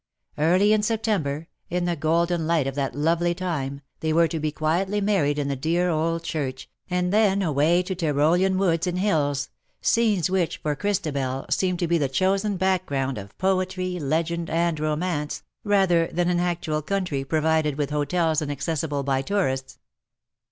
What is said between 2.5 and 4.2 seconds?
of that lovely time, they